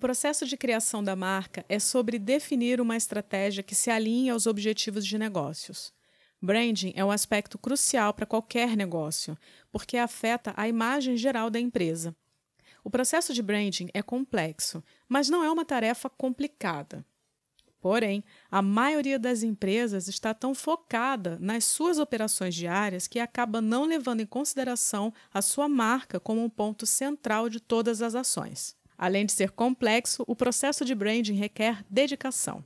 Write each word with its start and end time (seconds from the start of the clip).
processo 0.00 0.46
de 0.46 0.56
criação 0.56 1.04
da 1.04 1.14
marca 1.14 1.64
é 1.68 1.78
sobre 1.78 2.18
definir 2.18 2.80
uma 2.80 2.96
estratégia 2.96 3.62
que 3.62 3.74
se 3.74 3.90
alinhe 3.90 4.30
aos 4.30 4.46
objetivos 4.46 5.06
de 5.06 5.18
negócios. 5.18 5.92
Branding 6.42 6.94
é 6.96 7.04
um 7.04 7.10
aspecto 7.10 7.58
crucial 7.58 8.14
para 8.14 8.24
qualquer 8.24 8.74
negócio, 8.76 9.36
porque 9.70 9.98
afeta 9.98 10.54
a 10.56 10.66
imagem 10.66 11.16
geral 11.16 11.50
da 11.50 11.60
empresa. 11.60 12.16
O 12.82 12.90
processo 12.90 13.34
de 13.34 13.42
branding 13.42 13.90
é 13.92 14.00
complexo, 14.00 14.82
mas 15.06 15.28
não 15.28 15.44
é 15.44 15.50
uma 15.50 15.66
tarefa 15.66 16.08
complicada. 16.08 17.04
Porém, 17.78 18.24
a 18.50 18.62
maioria 18.62 19.18
das 19.18 19.42
empresas 19.42 20.08
está 20.08 20.32
tão 20.32 20.54
focada 20.54 21.38
nas 21.40 21.64
suas 21.64 21.98
operações 21.98 22.54
diárias 22.54 23.06
que 23.06 23.18
acaba 23.18 23.60
não 23.60 23.84
levando 23.84 24.20
em 24.20 24.26
consideração 24.26 25.12
a 25.32 25.42
sua 25.42 25.68
marca 25.68 26.18
como 26.18 26.42
um 26.42 26.48
ponto 26.48 26.86
central 26.86 27.50
de 27.50 27.60
todas 27.60 28.00
as 28.00 28.14
ações. 28.14 28.79
Além 29.02 29.24
de 29.24 29.32
ser 29.32 29.50
complexo, 29.52 30.22
o 30.26 30.36
processo 30.36 30.84
de 30.84 30.94
branding 30.94 31.32
requer 31.32 31.82
dedicação. 31.88 32.62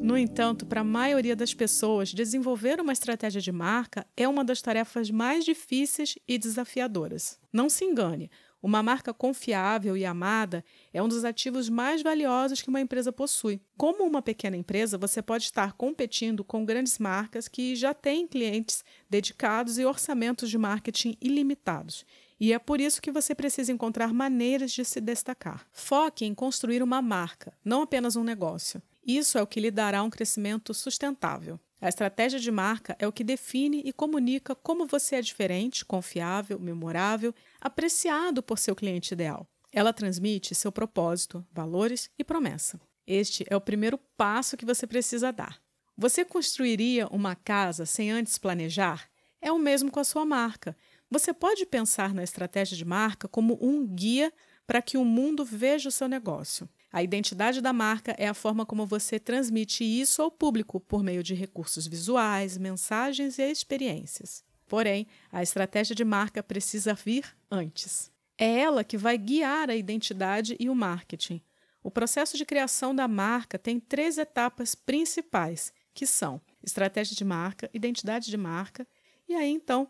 No 0.00 0.16
entanto, 0.16 0.64
para 0.64 0.80
a 0.80 0.84
maioria 0.84 1.36
das 1.36 1.52
pessoas, 1.52 2.14
desenvolver 2.14 2.80
uma 2.80 2.94
estratégia 2.94 3.42
de 3.42 3.52
marca 3.52 4.06
é 4.16 4.26
uma 4.26 4.42
das 4.42 4.62
tarefas 4.62 5.10
mais 5.10 5.44
difíceis 5.44 6.14
e 6.26 6.38
desafiadoras. 6.38 7.38
Não 7.52 7.68
se 7.68 7.84
engane, 7.84 8.30
uma 8.62 8.82
marca 8.82 9.12
confiável 9.12 9.96
e 9.96 10.04
amada 10.04 10.64
é 10.92 11.02
um 11.02 11.08
dos 11.08 11.24
ativos 11.24 11.68
mais 11.68 12.00
valiosos 12.00 12.62
que 12.62 12.68
uma 12.68 12.80
empresa 12.80 13.12
possui. 13.12 13.60
Como 13.76 14.04
uma 14.04 14.22
pequena 14.22 14.56
empresa, 14.56 14.96
você 14.96 15.20
pode 15.20 15.44
estar 15.44 15.72
competindo 15.72 16.44
com 16.44 16.64
grandes 16.64 16.98
marcas 16.98 17.48
que 17.48 17.74
já 17.74 17.92
têm 17.92 18.26
clientes 18.26 18.84
dedicados 19.10 19.78
e 19.78 19.84
orçamentos 19.84 20.48
de 20.48 20.56
marketing 20.56 21.16
ilimitados. 21.20 22.06
E 22.38 22.52
é 22.52 22.58
por 22.58 22.80
isso 22.80 23.02
que 23.02 23.10
você 23.10 23.34
precisa 23.34 23.72
encontrar 23.72 24.12
maneiras 24.12 24.72
de 24.72 24.84
se 24.84 25.00
destacar. 25.00 25.66
Foque 25.72 26.24
em 26.24 26.34
construir 26.34 26.82
uma 26.82 27.02
marca, 27.02 27.52
não 27.64 27.82
apenas 27.82 28.16
um 28.16 28.24
negócio. 28.24 28.80
Isso 29.04 29.36
é 29.38 29.42
o 29.42 29.46
que 29.46 29.60
lhe 29.60 29.70
dará 29.70 30.02
um 30.02 30.10
crescimento 30.10 30.72
sustentável. 30.72 31.58
A 31.82 31.88
estratégia 31.88 32.38
de 32.38 32.48
marca 32.48 32.94
é 32.96 33.08
o 33.08 33.12
que 33.12 33.24
define 33.24 33.82
e 33.84 33.92
comunica 33.92 34.54
como 34.54 34.86
você 34.86 35.16
é 35.16 35.20
diferente, 35.20 35.84
confiável, 35.84 36.56
memorável, 36.60 37.34
apreciado 37.60 38.40
por 38.40 38.56
seu 38.56 38.76
cliente 38.76 39.14
ideal. 39.14 39.44
Ela 39.72 39.92
transmite 39.92 40.54
seu 40.54 40.70
propósito, 40.70 41.44
valores 41.50 42.08
e 42.16 42.22
promessa. 42.22 42.80
Este 43.04 43.44
é 43.50 43.56
o 43.56 43.60
primeiro 43.60 43.98
passo 44.16 44.56
que 44.56 44.64
você 44.64 44.86
precisa 44.86 45.32
dar. 45.32 45.60
Você 45.96 46.24
construiria 46.24 47.08
uma 47.08 47.34
casa 47.34 47.84
sem 47.84 48.12
antes 48.12 48.38
planejar? 48.38 49.10
É 49.40 49.50
o 49.50 49.58
mesmo 49.58 49.90
com 49.90 49.98
a 49.98 50.04
sua 50.04 50.24
marca. 50.24 50.76
Você 51.10 51.34
pode 51.34 51.66
pensar 51.66 52.14
na 52.14 52.22
estratégia 52.22 52.76
de 52.76 52.84
marca 52.84 53.26
como 53.26 53.58
um 53.60 53.84
guia 53.84 54.32
para 54.68 54.80
que 54.80 54.96
o 54.96 55.04
mundo 55.04 55.44
veja 55.44 55.88
o 55.88 55.92
seu 55.92 56.06
negócio. 56.06 56.68
A 56.92 57.02
identidade 57.02 57.62
da 57.62 57.72
marca 57.72 58.14
é 58.18 58.28
a 58.28 58.34
forma 58.34 58.66
como 58.66 58.84
você 58.84 59.18
transmite 59.18 59.82
isso 59.82 60.20
ao 60.20 60.30
público 60.30 60.78
por 60.78 61.02
meio 61.02 61.22
de 61.22 61.32
recursos 61.32 61.86
visuais, 61.86 62.58
mensagens 62.58 63.38
e 63.38 63.50
experiências. 63.50 64.44
Porém, 64.68 65.06
a 65.30 65.42
estratégia 65.42 65.96
de 65.96 66.04
marca 66.04 66.42
precisa 66.42 66.92
vir 66.92 67.24
antes. 67.50 68.12
É 68.36 68.60
ela 68.60 68.84
que 68.84 68.98
vai 68.98 69.16
guiar 69.16 69.70
a 69.70 69.76
identidade 69.76 70.54
e 70.60 70.68
o 70.68 70.74
marketing. 70.74 71.40
O 71.82 71.90
processo 71.90 72.36
de 72.36 72.44
criação 72.44 72.94
da 72.94 73.08
marca 73.08 73.58
tem 73.58 73.80
três 73.80 74.18
etapas 74.18 74.74
principais, 74.74 75.72
que 75.94 76.06
são 76.06 76.42
estratégia 76.62 77.16
de 77.16 77.24
marca, 77.24 77.70
identidade 77.72 78.30
de 78.30 78.36
marca 78.36 78.86
e 79.26 79.34
aí 79.34 79.50
então 79.50 79.88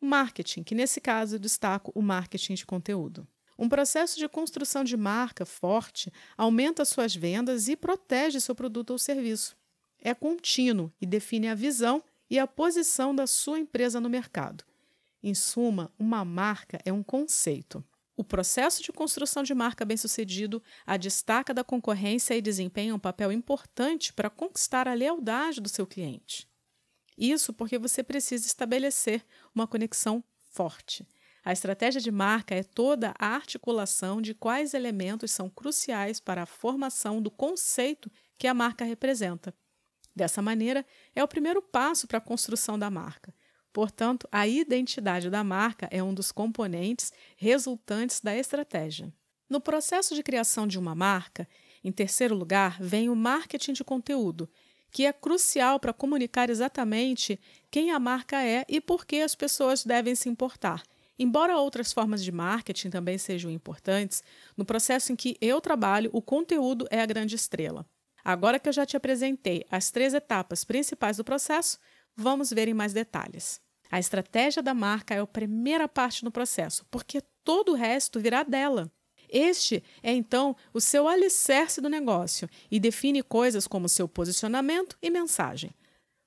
marketing, 0.00 0.62
que 0.62 0.74
nesse 0.74 1.00
caso 1.00 1.38
destaco 1.38 1.90
o 1.94 2.02
marketing 2.02 2.54
de 2.54 2.64
conteúdo. 2.64 3.26
Um 3.58 3.68
processo 3.68 4.18
de 4.18 4.28
construção 4.28 4.82
de 4.82 4.96
marca 4.96 5.44
forte 5.44 6.12
aumenta 6.36 6.84
suas 6.84 7.14
vendas 7.14 7.68
e 7.68 7.76
protege 7.76 8.40
seu 8.40 8.54
produto 8.54 8.90
ou 8.90 8.98
serviço. 8.98 9.56
É 10.00 10.12
contínuo 10.12 10.92
e 11.00 11.06
define 11.06 11.48
a 11.48 11.54
visão 11.54 12.02
e 12.28 12.38
a 12.38 12.46
posição 12.46 13.14
da 13.14 13.26
sua 13.26 13.58
empresa 13.58 14.00
no 14.00 14.10
mercado. 14.10 14.64
Em 15.22 15.34
suma, 15.34 15.90
uma 15.98 16.24
marca 16.24 16.78
é 16.84 16.92
um 16.92 17.02
conceito. 17.02 17.82
O 18.16 18.22
processo 18.22 18.82
de 18.82 18.92
construção 18.92 19.42
de 19.42 19.54
marca 19.54 19.84
bem-sucedido 19.84 20.62
a 20.86 20.96
destaca 20.96 21.54
da 21.54 21.64
concorrência 21.64 22.36
e 22.36 22.42
desempenha 22.42 22.94
um 22.94 22.98
papel 22.98 23.32
importante 23.32 24.12
para 24.12 24.30
conquistar 24.30 24.86
a 24.86 24.94
lealdade 24.94 25.60
do 25.60 25.68
seu 25.68 25.86
cliente. 25.86 26.48
Isso 27.16 27.52
porque 27.52 27.78
você 27.78 28.02
precisa 28.02 28.46
estabelecer 28.46 29.24
uma 29.54 29.66
conexão 29.66 30.22
forte. 30.50 31.06
A 31.44 31.52
estratégia 31.52 32.00
de 32.00 32.10
marca 32.10 32.54
é 32.54 32.62
toda 32.62 33.14
a 33.18 33.26
articulação 33.26 34.22
de 34.22 34.32
quais 34.32 34.72
elementos 34.72 35.30
são 35.30 35.50
cruciais 35.50 36.18
para 36.18 36.44
a 36.44 36.46
formação 36.46 37.20
do 37.20 37.30
conceito 37.30 38.10
que 38.38 38.46
a 38.46 38.54
marca 38.54 38.82
representa. 38.82 39.54
Dessa 40.16 40.40
maneira, 40.40 40.86
é 41.14 41.22
o 41.22 41.28
primeiro 41.28 41.60
passo 41.60 42.06
para 42.06 42.16
a 42.16 42.20
construção 42.20 42.78
da 42.78 42.90
marca. 42.90 43.34
Portanto, 43.74 44.26
a 44.32 44.46
identidade 44.46 45.28
da 45.28 45.44
marca 45.44 45.86
é 45.90 46.02
um 46.02 46.14
dos 46.14 46.32
componentes 46.32 47.12
resultantes 47.36 48.20
da 48.20 48.34
estratégia. 48.34 49.12
No 49.50 49.60
processo 49.60 50.14
de 50.14 50.22
criação 50.22 50.66
de 50.66 50.78
uma 50.78 50.94
marca, 50.94 51.46
em 51.82 51.92
terceiro 51.92 52.34
lugar, 52.34 52.78
vem 52.80 53.10
o 53.10 53.16
marketing 53.16 53.74
de 53.74 53.84
conteúdo, 53.84 54.48
que 54.90 55.04
é 55.04 55.12
crucial 55.12 55.78
para 55.78 55.92
comunicar 55.92 56.48
exatamente 56.48 57.38
quem 57.70 57.90
a 57.90 57.98
marca 57.98 58.42
é 58.42 58.64
e 58.66 58.80
por 58.80 59.04
que 59.04 59.20
as 59.20 59.34
pessoas 59.34 59.84
devem 59.84 60.14
se 60.14 60.28
importar 60.30 60.82
Embora 61.18 61.56
outras 61.56 61.92
formas 61.92 62.22
de 62.24 62.32
marketing 62.32 62.90
também 62.90 63.18
sejam 63.18 63.50
importantes, 63.50 64.22
no 64.56 64.64
processo 64.64 65.12
em 65.12 65.16
que 65.16 65.36
eu 65.40 65.60
trabalho, 65.60 66.10
o 66.12 66.20
conteúdo 66.20 66.86
é 66.90 67.00
a 67.00 67.06
grande 67.06 67.36
estrela. 67.36 67.86
Agora 68.24 68.58
que 68.58 68.68
eu 68.68 68.72
já 68.72 68.84
te 68.86 68.96
apresentei 68.96 69.64
as 69.70 69.90
três 69.90 70.14
etapas 70.14 70.64
principais 70.64 71.18
do 71.18 71.24
processo, 71.24 71.78
vamos 72.16 72.50
ver 72.50 72.68
em 72.68 72.74
mais 72.74 72.92
detalhes. 72.92 73.60
A 73.90 73.98
estratégia 74.00 74.62
da 74.62 74.74
marca 74.74 75.14
é 75.14 75.20
a 75.20 75.26
primeira 75.26 75.86
parte 75.86 76.24
do 76.24 76.32
processo, 76.32 76.84
porque 76.90 77.22
todo 77.44 77.72
o 77.72 77.76
resto 77.76 78.18
virá 78.18 78.42
dela. 78.42 78.90
Este 79.28 79.82
é 80.02 80.12
então 80.12 80.56
o 80.72 80.80
seu 80.80 81.06
alicerce 81.06 81.80
do 81.80 81.88
negócio 81.88 82.48
e 82.70 82.80
define 82.80 83.22
coisas 83.22 83.66
como 83.66 83.88
seu 83.88 84.08
posicionamento 84.08 84.96
e 85.02 85.10
mensagem. 85.10 85.74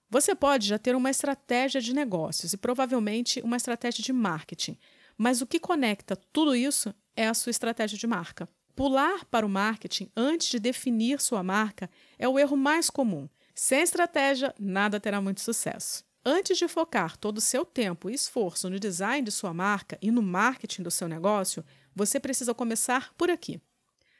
Você 0.09 0.34
pode 0.34 0.68
já 0.68 0.79
ter 0.79 0.95
uma 0.95 1.09
estratégia 1.09 1.81
de 1.81 1.94
negócios 1.94 2.53
e 2.53 2.57
provavelmente 2.57 3.41
uma 3.41 3.57
estratégia 3.57 4.03
de 4.03 4.13
marketing, 4.13 4.78
mas 5.18 5.41
o 5.41 5.47
que 5.47 5.59
conecta 5.59 6.16
tudo 6.31 6.56
isso 6.56 6.94
é 7.16 7.28
a 7.28 7.34
sua 7.34 7.50
estratégia 7.50 7.97
de 7.97 8.07
marca. 8.07 8.47
Pular 8.75 9.25
para 9.25 9.45
o 9.45 9.50
marketing 9.50 10.09
antes 10.16 10.50
de 10.50 10.59
definir 10.59 11.19
sua 11.19 11.44
marca 11.44 11.90
é 12.18 12.29
o 12.29 12.40
erro 12.40 12.56
mais 12.56 12.90
comum. 12.90 13.28
Sem 13.53 13.81
estratégia, 13.81 14.53
nada 14.59 15.00
terá 15.00 15.19
muito 15.19 15.41
sucesso. 15.41 16.06
Antes 16.24 16.57
de 16.57 16.68
focar 16.68 17.18
todo 17.18 17.39
o 17.39 17.41
seu 17.41 17.66
tempo 17.66 18.09
e 18.09 18.13
esforço 18.13 18.69
no 18.69 18.79
design 18.79 19.25
de 19.25 19.31
sua 19.31 19.53
marca 19.53 19.97
e 20.01 20.12
no 20.12 20.22
marketing 20.22 20.84
do 20.84 20.91
seu 20.91 21.07
negócio, 21.07 21.66
você 21.95 22.19
precisa 22.19 22.53
começar 22.53 23.13
por 23.18 23.31
aqui. 23.31 23.59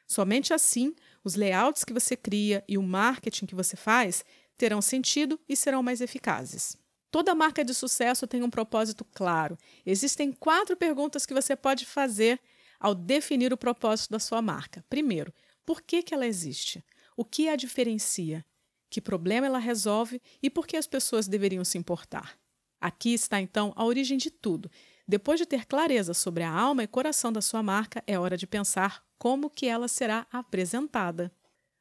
Somente 0.07 0.53
assim, 0.53 0.95
os 1.23 1.35
layouts 1.35 1.83
que 1.83 1.93
você 1.93 2.15
cria 2.15 2.63
e 2.67 2.77
o 2.77 2.83
marketing 2.83 3.45
que 3.45 3.53
você 3.53 3.75
faz 3.75 4.23
terão 4.57 4.81
sentido 4.81 5.40
e 5.47 5.56
serão 5.56 5.84
mais 5.84 6.01
eficazes. 6.01 6.75
Toda 7.09 7.35
marca 7.35 7.63
de 7.63 7.73
sucesso 7.73 8.28
tem 8.28 8.44
um 8.44 8.50
propósito 8.50 9.06
claro. 9.06 9.57
Existem 9.85 10.31
quatro 10.31 10.75
perguntas 10.75 11.25
que 11.25 11.34
você 11.34 11.56
pode 11.56 11.85
fazer 11.85 12.40
ao 12.79 12.94
definir 12.94 13.53
o 13.53 13.57
propósito 13.57 14.12
da 14.12 14.19
sua 14.19 14.41
marca. 14.41 14.84
Primeiro, 14.90 15.34
por 15.66 15.81
que, 15.81 16.03
que 16.03 16.13
ela 16.13 16.28
existe? 16.28 16.84
O 17.16 17.23
que 17.23 17.50
a 17.50 17.56
diferencia? 17.56 18.46
Que 18.90 19.01
problema 19.01 19.47
ela 19.47 19.59
resolve 19.59 20.22
e 20.41 20.50
por 20.50 20.67
que 20.67 20.78
as 20.78 20.88
pessoas 20.88 21.28
deveriam 21.28 21.63
se 21.63 21.78
importar? 21.78 22.38
Aqui 22.79 23.13
está 23.13 23.41
então 23.41 23.73
a 23.75 23.84
origem 23.84 24.17
de 24.17 24.29
tudo. 24.29 24.69
Depois 25.07 25.40
de 25.40 25.46
ter 25.46 25.66
clareza 25.66 26.13
sobre 26.13 26.44
a 26.44 26.51
alma 26.51 26.84
e 26.84 26.88
coração 26.88 27.31
da 27.31 27.41
sua 27.41 27.63
marca, 27.63 28.03
é 28.05 28.20
hora 28.20 28.37
de 28.37 28.46
pensar 28.46 29.03
como 29.17 29.49
que 29.49 29.66
ela 29.66 29.87
será 29.87 30.28
apresentada. 30.31 31.31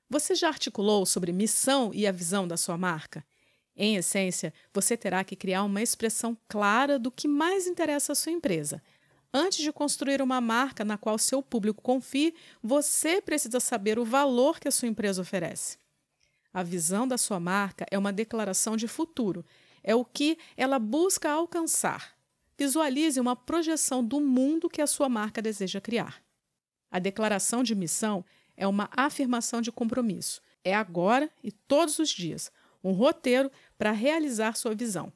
Você 0.09 0.35
já 0.35 0.49
articulou 0.49 1.05
sobre 1.05 1.33
missão 1.33 1.91
e 1.93 2.07
a 2.07 2.13
visão 2.13 2.47
da 2.47 2.57
sua 2.57 2.79
marca? 2.79 3.25
Em 3.77 3.97
essência, 3.97 4.55
você 4.73 4.97
terá 4.97 5.25
que 5.25 5.37
criar 5.37 5.65
uma 5.65 5.83
expressão 5.83 6.37
clara 6.49 6.99
do 6.99 7.11
que 7.11 7.27
mais 7.27 7.67
interessa 7.67 8.13
à 8.13 8.15
sua 8.15 8.33
empresa. 8.33 8.83
Antes 9.35 9.59
de 9.59 9.73
construir 9.73 10.23
uma 10.23 10.41
marca 10.41 10.85
na 10.85 10.97
qual 10.97 11.19
seu 11.19 11.43
público 11.43 11.83
confie, 11.83 12.35
você 12.63 13.21
precisa 13.21 13.61
saber 13.61 13.99
o 13.99 14.05
valor 14.05 14.59
que 14.59 14.69
a 14.69 14.71
sua 14.71 14.89
empresa 14.89 15.21
oferece. 15.21 15.77
A 16.55 16.63
visão 16.63 17.07
da 17.07 17.19
sua 17.19 17.39
marca 17.39 17.85
é 17.91 17.99
uma 17.99 18.13
declaração 18.13 18.77
de 18.77 18.89
futuro, 18.89 19.45
é 19.83 19.95
o 19.95 20.05
que 20.05 20.39
ela 20.57 20.79
busca 20.79 21.31
alcançar. 21.31 22.17
Visualize 22.57 23.21
uma 23.21 23.37
projeção 23.37 24.03
do 24.03 24.21
mundo 24.21 24.71
que 24.71 24.81
a 24.81 24.87
sua 24.87 25.09
marca 25.09 25.43
deseja 25.43 25.81
criar. 25.81 26.23
A 26.91 26.99
declaração 26.99 27.63
de 27.63 27.75
missão 27.75 28.25
é 28.57 28.67
uma 28.67 28.89
afirmação 28.97 29.61
de 29.61 29.71
compromisso. 29.71 30.41
É 30.65 30.75
agora 30.75 31.31
e 31.43 31.53
todos 31.53 31.99
os 31.99 32.09
dias 32.09 32.51
um 32.83 32.93
roteiro 32.93 33.51
para 33.77 33.93
realizar 33.93 34.57
sua 34.57 34.75
visão. 34.75 35.13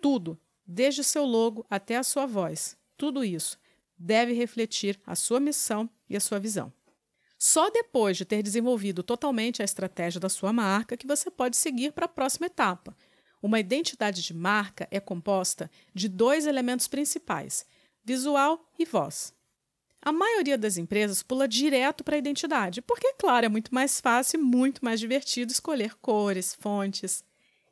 Tudo, 0.00 0.38
desde 0.66 1.04
seu 1.04 1.24
logo 1.24 1.66
até 1.68 1.96
a 1.96 2.02
sua 2.02 2.26
voz, 2.26 2.76
tudo 2.96 3.24
isso 3.24 3.58
deve 3.98 4.32
refletir 4.32 4.98
a 5.06 5.14
sua 5.14 5.40
missão 5.40 5.88
e 6.08 6.16
a 6.16 6.20
sua 6.20 6.38
visão. 6.38 6.72
Só 7.38 7.70
depois 7.70 8.16
de 8.16 8.24
ter 8.24 8.42
desenvolvido 8.42 9.02
totalmente 9.02 9.62
a 9.62 9.64
estratégia 9.64 10.20
da 10.20 10.28
sua 10.28 10.52
marca 10.52 10.96
que 10.96 11.06
você 11.06 11.30
pode 11.30 11.56
seguir 11.56 11.92
para 11.92 12.04
a 12.04 12.08
próxima 12.08 12.46
etapa. 12.46 12.96
Uma 13.42 13.58
identidade 13.58 14.22
de 14.22 14.34
marca 14.34 14.86
é 14.90 15.00
composta 15.00 15.70
de 15.94 16.08
dois 16.08 16.46
elementos 16.46 16.86
principais: 16.86 17.64
visual 18.04 18.70
e 18.78 18.84
voz. 18.84 19.34
A 20.02 20.12
maioria 20.12 20.56
das 20.56 20.78
empresas 20.78 21.22
pula 21.22 21.46
direto 21.46 22.02
para 22.02 22.16
a 22.16 22.18
identidade, 22.18 22.80
porque, 22.80 23.12
claro, 23.18 23.46
é 23.46 23.48
muito 23.48 23.74
mais 23.74 24.00
fácil 24.00 24.40
e 24.40 24.42
muito 24.42 24.82
mais 24.82 24.98
divertido 24.98 25.52
escolher 25.52 25.94
cores, 25.96 26.54
fontes. 26.58 27.22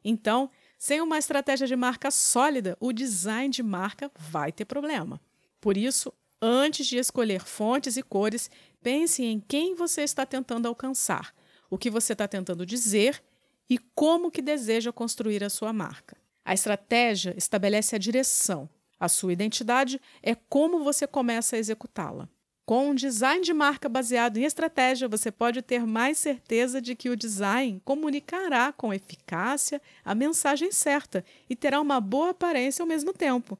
Então, 0.05 0.51
sem 0.79 1.01
uma 1.01 1.19
estratégia 1.19 1.67
de 1.67 1.75
marca 1.75 2.11
sólida, 2.11 2.77
o 2.81 2.93
design 2.93 3.49
de 3.49 3.63
marca 3.63 4.11
vai 4.17 4.53
ter 4.53 4.67
problema. 4.67 5.21
Por 5.61 5.77
isso, 5.77 6.13
antes 6.41 6.87
de 6.87 6.99
escolher 6.99 7.41
fontes 7.41 7.97
e 7.97 8.03
cores, 8.03 8.51
pense 8.83 9.25
em 9.25 9.41
quem 9.41 9.75
você 9.75 10.03
está 10.03 10.27
tentando 10.27 10.69
alcançar, 10.69 11.35
o 11.71 11.79
que 11.79 11.91
você 11.91 12.13
está 12.13 12.29
tentando 12.29 12.67
dizer 12.67 13.23
e 13.69 13.79
como 13.95 14.31
que 14.31 14.43
deseja 14.43 14.93
construir 14.93 15.43
a 15.43 15.51
sua 15.51 15.73
marca. 15.73 16.17
A 16.45 16.55
estratégia 16.55 17.35
estabelece 17.37 17.97
a 17.97 17.99
direção. 17.99 18.69
A 18.99 19.09
sua 19.09 19.33
identidade 19.33 20.01
é 20.23 20.35
como 20.35 20.83
você 20.83 21.07
começa 21.07 21.57
a 21.57 21.59
executá-la. 21.59 22.29
Com 22.69 22.91
um 22.91 22.95
design 22.95 23.43
de 23.43 23.55
marca 23.55 23.89
baseado 23.89 24.37
em 24.37 24.45
estratégia, 24.45 25.09
você 25.09 25.33
pode 25.33 25.63
ter 25.63 25.87
mais 25.87 26.19
certeza 26.19 26.83
de 26.83 26.95
que 26.95 27.09
o 27.09 27.17
design 27.17 27.81
comunicará 27.83 28.73
com 28.73 28.93
eficácia 28.93 29.81
a 30.05 30.15
mensagem 30.15 30.71
certa 30.71 31.25
e 31.49 31.57
terá 31.57 31.81
uma 31.81 31.99
boa 31.99 32.31
aparência 32.31 32.83
ao 32.83 32.87
mesmo 32.87 33.15
tempo. 33.15 33.59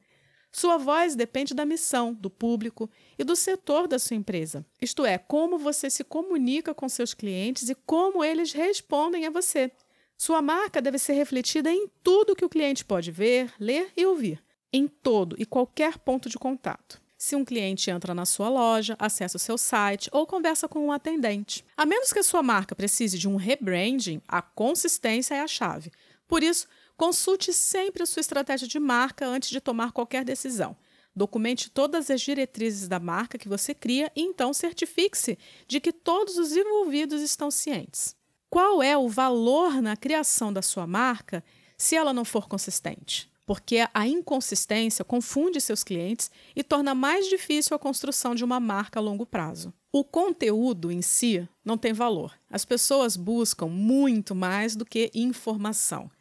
Sua 0.51 0.77
voz 0.77 1.15
depende 1.15 1.55
da 1.55 1.65
missão, 1.65 2.13
do 2.13 2.29
público 2.29 2.89
e 3.17 3.23
do 3.23 3.35
setor 3.35 3.87
da 3.87 3.97
sua 3.97 4.15
empresa, 4.15 4.65
isto 4.81 5.05
é, 5.05 5.17
como 5.17 5.57
você 5.57 5.89
se 5.89 6.03
comunica 6.03 6.73
com 6.73 6.87
seus 6.89 7.13
clientes 7.13 7.69
e 7.69 7.75
como 7.75 8.23
eles 8.23 8.51
respondem 8.51 9.25
a 9.25 9.31
você. 9.31 9.71
Sua 10.17 10.41
marca 10.41 10.81
deve 10.81 10.99
ser 10.99 11.13
refletida 11.13 11.71
em 11.71 11.87
tudo 12.03 12.35
que 12.35 12.45
o 12.45 12.49
cliente 12.49 12.85
pode 12.85 13.11
ver, 13.11 13.51
ler 13.59 13.91
e 13.95 14.05
ouvir, 14.05 14.39
em 14.71 14.87
todo 14.87 15.35
e 15.39 15.45
qualquer 15.45 15.97
ponto 15.97 16.29
de 16.29 16.37
contato 16.37 17.01
se 17.19 17.35
um 17.35 17.43
cliente 17.43 17.91
entra 17.91 18.13
na 18.13 18.25
sua 18.25 18.47
loja, 18.47 18.95
acessa 18.97 19.35
o 19.35 19.39
seu 19.39 19.57
site 19.57 20.09
ou 20.13 20.25
conversa 20.25 20.69
com 20.69 20.79
um 20.79 20.91
atendente. 20.91 21.65
A 21.75 21.85
menos 21.85 22.13
que 22.13 22.19
a 22.19 22.23
sua 22.23 22.41
marca 22.41 22.73
precise 22.73 23.19
de 23.19 23.27
um 23.27 23.35
rebranding, 23.35 24.21
a 24.25 24.41
consistência 24.41 25.35
é 25.35 25.41
a 25.41 25.47
chave. 25.47 25.91
Por 26.25 26.41
isso, 26.41 26.65
consulte 26.95 27.51
sempre 27.51 28.03
a 28.03 28.05
sua 28.05 28.21
estratégia 28.21 28.69
de 28.69 28.79
marca 28.79 29.27
antes 29.27 29.49
de 29.49 29.59
tomar 29.59 29.91
qualquer 29.91 30.23
decisão. 30.23 30.77
Documente 31.13 31.69
todas 31.69 32.09
as 32.09 32.21
diretrizes 32.21 32.87
da 32.87 33.01
marca 33.01 33.37
que 33.37 33.49
você 33.49 33.73
cria 33.73 34.09
e 34.15 34.21
então 34.21 34.53
certifique-se 34.53 35.37
de 35.67 35.81
que 35.81 35.91
todos 35.91 36.37
os 36.37 36.55
envolvidos 36.55 37.21
estão 37.21 37.51
cientes. 37.51 38.15
Qual 38.49 38.81
é 38.81 38.97
o 38.97 39.09
valor 39.09 39.81
na 39.81 39.97
criação 39.97 40.53
da 40.53 40.61
sua 40.61 40.87
marca 40.87 41.43
se 41.77 41.97
ela 41.97 42.13
não 42.13 42.23
for 42.23 42.47
consistente? 42.47 43.29
Porque 43.49 43.83
a 43.95 44.07
inconsistência 44.07 45.03
confunde 45.03 45.59
seus 45.59 45.83
clientes 45.83 46.29
e 46.55 46.61
torna 46.61 46.93
mais 46.93 47.27
difícil 47.27 47.75
a 47.75 47.79
construção 47.79 48.35
de 48.35 48.43
uma 48.43 48.59
marca 48.59 48.99
a 48.99 49.01
longo 49.01 49.25
prazo. 49.25 49.73
O 49.91 50.03
conteúdo 50.03 50.91
em 50.91 51.01
si 51.01 51.49
não 51.65 51.75
tem 51.75 51.91
valor. 51.91 52.39
As 52.47 52.63
pessoas 52.63 53.17
buscam 53.17 53.65
muito 53.65 54.35
mais 54.35 54.75
do 54.75 54.85
que 54.85 55.09
informação. 55.15 56.11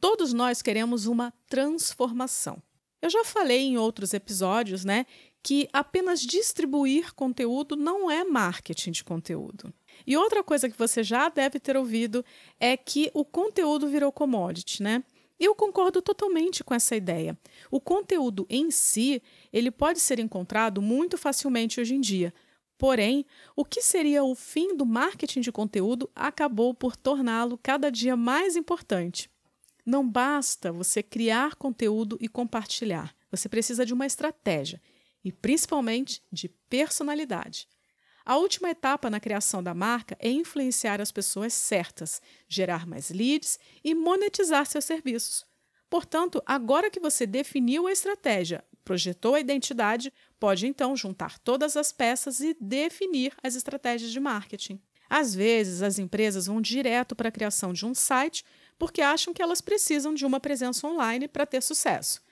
Todos 0.00 0.32
nós 0.32 0.62
queremos 0.62 1.06
uma 1.06 1.34
transformação. 1.48 2.62
Eu 3.02 3.10
já 3.10 3.24
falei 3.24 3.62
em 3.62 3.76
outros 3.76 4.14
episódios, 4.14 4.84
né, 4.84 5.06
que 5.42 5.68
apenas 5.72 6.20
distribuir 6.20 7.12
conteúdo 7.14 7.74
não 7.74 8.08
é 8.08 8.22
marketing 8.22 8.92
de 8.92 9.02
conteúdo. 9.02 9.74
E 10.06 10.16
outra 10.16 10.44
coisa 10.44 10.70
que 10.70 10.78
você 10.78 11.02
já 11.02 11.28
deve 11.28 11.58
ter 11.58 11.76
ouvido 11.76 12.24
é 12.60 12.76
que 12.76 13.10
o 13.12 13.24
conteúdo 13.24 13.88
virou 13.88 14.12
commodity, 14.12 14.84
né? 14.84 15.02
Eu 15.40 15.54
concordo 15.54 16.02
totalmente 16.02 16.62
com 16.62 16.74
essa 16.74 16.94
ideia. 16.94 17.36
O 17.70 17.80
conteúdo 17.80 18.46
em 18.50 18.70
si, 18.70 19.22
ele 19.50 19.70
pode 19.70 19.98
ser 19.98 20.20
encontrado 20.20 20.82
muito 20.82 21.16
facilmente 21.16 21.80
hoje 21.80 21.94
em 21.94 22.00
dia. 22.00 22.34
Porém, 22.76 23.24
o 23.56 23.64
que 23.64 23.80
seria 23.80 24.22
o 24.22 24.34
fim 24.34 24.76
do 24.76 24.84
marketing 24.84 25.40
de 25.40 25.50
conteúdo 25.50 26.10
acabou 26.14 26.74
por 26.74 26.94
torná-lo 26.94 27.58
cada 27.62 27.90
dia 27.90 28.16
mais 28.16 28.54
importante. 28.54 29.30
Não 29.84 30.06
basta 30.06 30.70
você 30.70 31.02
criar 31.02 31.54
conteúdo 31.54 32.18
e 32.20 32.28
compartilhar. 32.28 33.14
Você 33.30 33.48
precisa 33.48 33.86
de 33.86 33.94
uma 33.94 34.06
estratégia 34.06 34.80
e, 35.24 35.32
principalmente, 35.32 36.22
de 36.30 36.48
personalidade. 36.68 37.66
A 38.30 38.36
última 38.36 38.70
etapa 38.70 39.10
na 39.10 39.18
criação 39.18 39.60
da 39.60 39.74
marca 39.74 40.16
é 40.20 40.30
influenciar 40.30 41.00
as 41.00 41.10
pessoas 41.10 41.52
certas, 41.52 42.22
gerar 42.48 42.86
mais 42.86 43.10
leads 43.10 43.58
e 43.82 43.92
monetizar 43.92 44.64
seus 44.66 44.84
serviços. 44.84 45.44
Portanto, 45.90 46.40
agora 46.46 46.92
que 46.92 47.00
você 47.00 47.26
definiu 47.26 47.88
a 47.88 47.92
estratégia, 47.92 48.62
projetou 48.84 49.34
a 49.34 49.40
identidade, 49.40 50.12
pode 50.38 50.64
então 50.64 50.96
juntar 50.96 51.40
todas 51.40 51.76
as 51.76 51.90
peças 51.90 52.38
e 52.38 52.56
definir 52.60 53.34
as 53.42 53.56
estratégias 53.56 54.12
de 54.12 54.20
marketing. 54.20 54.80
Às 55.08 55.34
vezes, 55.34 55.82
as 55.82 55.98
empresas 55.98 56.46
vão 56.46 56.60
direto 56.60 57.16
para 57.16 57.30
a 57.30 57.32
criação 57.32 57.72
de 57.72 57.84
um 57.84 57.96
site 57.96 58.44
porque 58.78 59.02
acham 59.02 59.34
que 59.34 59.42
elas 59.42 59.60
precisam 59.60 60.14
de 60.14 60.24
uma 60.24 60.38
presença 60.38 60.86
online 60.86 61.26
para 61.26 61.46
ter 61.46 61.64
sucesso. 61.64 62.22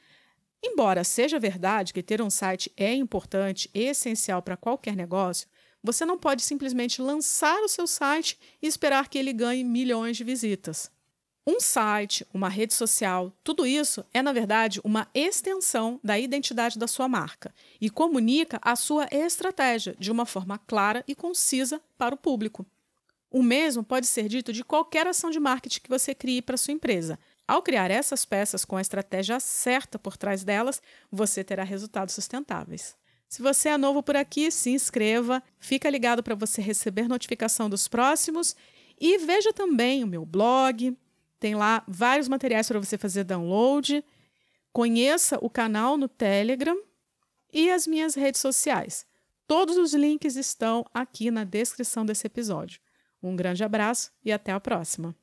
Embora 0.62 1.02
seja 1.02 1.40
verdade 1.40 1.92
que 1.92 2.04
ter 2.04 2.22
um 2.22 2.30
site 2.30 2.72
é 2.76 2.94
importante 2.94 3.68
e 3.74 3.80
essencial 3.80 4.40
para 4.40 4.56
qualquer 4.56 4.94
negócio, 4.94 5.48
você 5.82 6.04
não 6.04 6.18
pode 6.18 6.42
simplesmente 6.42 7.00
lançar 7.00 7.60
o 7.62 7.68
seu 7.68 7.86
site 7.86 8.38
e 8.60 8.66
esperar 8.66 9.08
que 9.08 9.18
ele 9.18 9.32
ganhe 9.32 9.64
milhões 9.64 10.16
de 10.16 10.24
visitas. 10.24 10.90
Um 11.46 11.60
site, 11.60 12.26
uma 12.34 12.50
rede 12.50 12.74
social, 12.74 13.32
tudo 13.42 13.66
isso 13.66 14.04
é, 14.12 14.20
na 14.20 14.34
verdade, 14.34 14.82
uma 14.84 15.08
extensão 15.14 15.98
da 16.04 16.18
identidade 16.18 16.78
da 16.78 16.86
sua 16.86 17.08
marca 17.08 17.54
e 17.80 17.88
comunica 17.88 18.58
a 18.60 18.76
sua 18.76 19.08
estratégia 19.10 19.96
de 19.98 20.10
uma 20.10 20.26
forma 20.26 20.58
clara 20.58 21.02
e 21.08 21.14
concisa 21.14 21.80
para 21.96 22.14
o 22.14 22.18
público. 22.18 22.66
O 23.30 23.42
mesmo 23.42 23.82
pode 23.82 24.06
ser 24.06 24.28
dito 24.28 24.52
de 24.52 24.62
qualquer 24.62 25.06
ação 25.06 25.30
de 25.30 25.40
marketing 25.40 25.80
que 25.80 25.88
você 25.88 26.14
crie 26.14 26.42
para 26.42 26.58
sua 26.58 26.74
empresa. 26.74 27.18
Ao 27.46 27.62
criar 27.62 27.90
essas 27.90 28.26
peças 28.26 28.62
com 28.62 28.76
a 28.76 28.82
estratégia 28.82 29.40
certa 29.40 29.98
por 29.98 30.18
trás 30.18 30.44
delas, 30.44 30.82
você 31.10 31.42
terá 31.42 31.64
resultados 31.64 32.14
sustentáveis. 32.14 32.94
Se 33.28 33.42
você 33.42 33.68
é 33.68 33.76
novo 33.76 34.02
por 34.02 34.16
aqui, 34.16 34.50
se 34.50 34.70
inscreva, 34.70 35.42
fica 35.58 35.90
ligado 35.90 36.22
para 36.22 36.34
você 36.34 36.62
receber 36.62 37.08
notificação 37.08 37.68
dos 37.68 37.86
próximos 37.86 38.56
e 38.98 39.18
veja 39.18 39.52
também 39.52 40.02
o 40.02 40.06
meu 40.06 40.24
blog, 40.24 40.96
tem 41.38 41.54
lá 41.54 41.84
vários 41.86 42.28
materiais 42.28 42.66
para 42.66 42.80
você 42.80 42.98
fazer 42.98 43.24
download. 43.24 44.04
Conheça 44.72 45.38
o 45.40 45.48
canal 45.48 45.96
no 45.96 46.08
Telegram 46.08 46.76
e 47.52 47.70
as 47.70 47.86
minhas 47.86 48.14
redes 48.14 48.40
sociais. 48.40 49.06
Todos 49.46 49.76
os 49.76 49.94
links 49.94 50.36
estão 50.36 50.84
aqui 50.92 51.30
na 51.30 51.44
descrição 51.44 52.04
desse 52.04 52.26
episódio. 52.26 52.80
Um 53.22 53.34
grande 53.34 53.64
abraço 53.64 54.10
e 54.24 54.32
até 54.32 54.52
a 54.52 54.60
próxima! 54.60 55.18